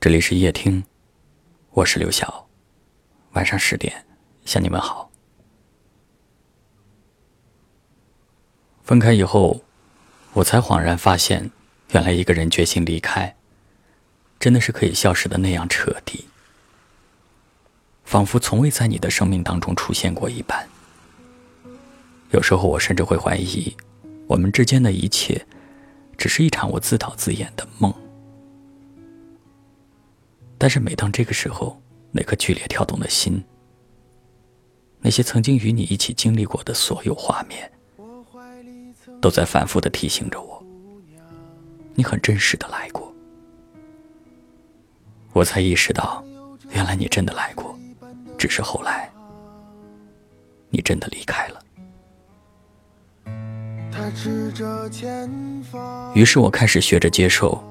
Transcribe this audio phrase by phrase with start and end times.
[0.00, 0.84] 这里是夜听，
[1.72, 2.46] 我是刘晓。
[3.32, 4.06] 晚上十点
[4.44, 5.10] 向你们好。
[8.84, 9.64] 分开以后，
[10.34, 11.50] 我才恍然发现，
[11.90, 13.34] 原来一个人决心离开，
[14.38, 16.28] 真的是可以消失的那样彻底，
[18.04, 20.68] 仿佛从未在你的生命当中出现过一般。
[22.30, 23.76] 有时候，我甚至会怀疑，
[24.28, 25.44] 我们之间的一切，
[26.16, 27.92] 只是一场我自导自演的梦。
[30.58, 31.80] 但是每当这个时候，
[32.10, 33.40] 那颗剧烈跳动的心，
[35.00, 37.70] 那些曾经与你一起经历过的所有画面，
[39.20, 40.60] 都在反复的提醒着我，
[41.94, 43.14] 你很真实的来过。
[45.32, 46.24] 我才意识到，
[46.70, 47.78] 原来你真的来过，
[48.36, 49.08] 只是后来，
[50.70, 51.62] 你真的离开了。
[56.14, 57.62] 于是我开始学着接受，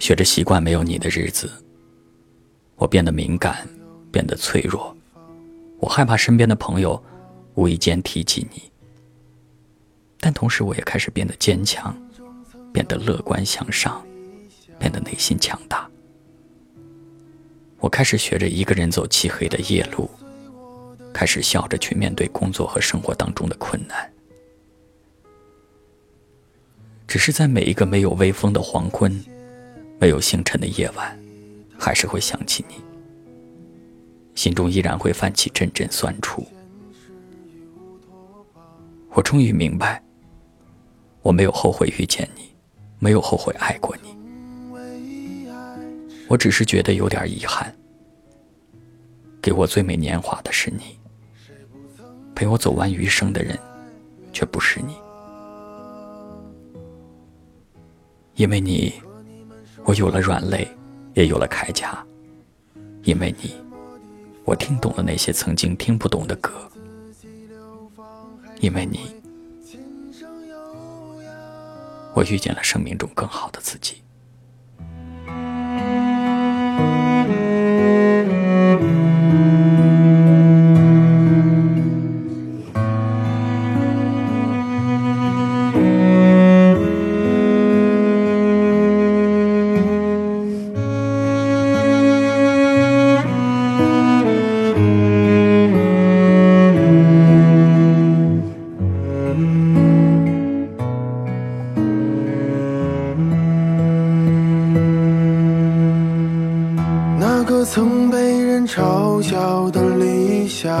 [0.00, 1.50] 学着习惯没有你的日子。
[2.78, 3.68] 我变得敏感，
[4.10, 4.96] 变得脆弱，
[5.80, 7.02] 我害怕身边的朋友
[7.54, 8.62] 无意间提起你。
[10.20, 11.96] 但同时，我也开始变得坚强，
[12.72, 14.04] 变得乐观向上，
[14.78, 15.90] 变得内心强大。
[17.80, 20.08] 我开始学着一个人走漆黑的夜路，
[21.12, 24.12] 开始笑着去面对工作和生活当中的困难。
[27.06, 29.24] 只是在每一个没有微风的黄昏，
[29.98, 31.18] 没有星辰的夜晚。
[31.88, 32.74] 还是会想起你，
[34.34, 36.46] 心中依然会泛起阵阵酸楚。
[39.12, 40.02] 我终于明白，
[41.22, 42.54] 我没有后悔遇见你，
[42.98, 44.14] 没有后悔爱过你，
[46.28, 47.74] 我只是觉得有点遗憾。
[49.40, 51.00] 给我最美年华的是你，
[52.34, 53.58] 陪我走完余生的人，
[54.30, 54.94] 却不是你。
[58.34, 58.92] 因为你，
[59.84, 60.68] 我有了软肋。
[61.18, 62.06] 也有了铠甲，
[63.02, 63.52] 因为你，
[64.44, 66.52] 我听懂了那些曾经听不懂的歌；
[68.60, 69.00] 因为你，
[72.14, 74.00] 我遇见了生命中更好的自己。
[109.20, 110.72] 小小的理想，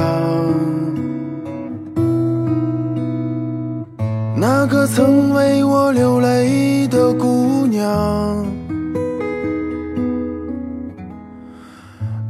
[4.36, 8.46] 那个曾为我流泪的姑娘，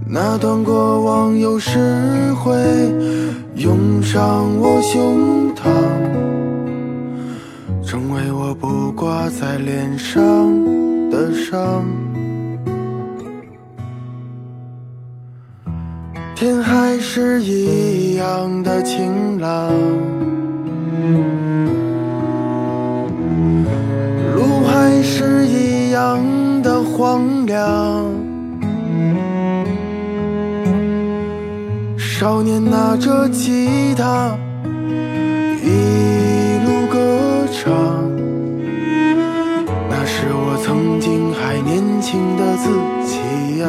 [0.07, 2.55] 那段过往有时会
[3.57, 5.69] 涌上我胸膛，
[7.85, 10.21] 成为我不挂在脸上
[11.11, 11.85] 的伤。
[16.41, 19.73] 天还是一样的晴朗，
[24.37, 26.23] 路还是一样
[26.63, 28.05] 的荒凉。
[31.99, 34.39] 少年拿着吉他，
[35.61, 35.67] 一
[36.65, 37.19] 路歌
[37.51, 37.75] 唱，
[39.91, 42.71] 那是我曾经还年轻的自
[43.05, 43.69] 己呀。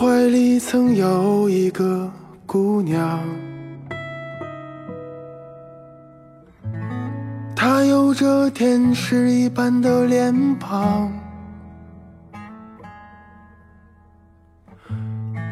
[0.00, 2.08] 怀里曾有一个
[2.46, 3.20] 姑娘，
[7.56, 11.10] 她有着天使一般的脸庞，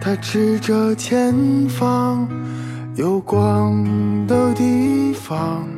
[0.01, 1.35] 她指着前
[1.69, 2.29] 方
[2.95, 3.85] 有光
[4.29, 5.76] 的地方。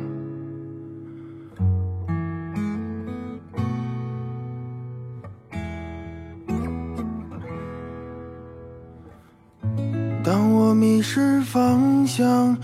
[10.29, 12.55] 当我迷失方向，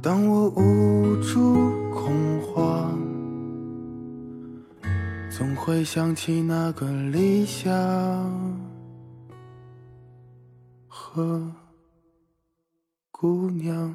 [0.00, 1.52] 当我无助
[1.92, 2.98] 恐慌，
[5.28, 7.70] 总会想起那个理想
[10.88, 11.46] 和
[13.10, 13.94] 姑娘。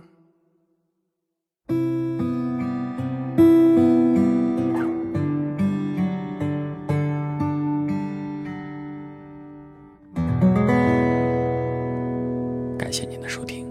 [12.77, 13.65] 感谢您的收听，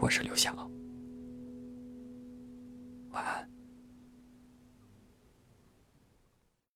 [0.00, 0.73] 我是刘晓。